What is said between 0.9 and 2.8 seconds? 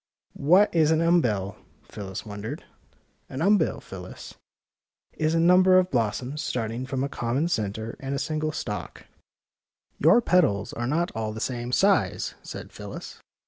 umbel?" Phyllis wondered.''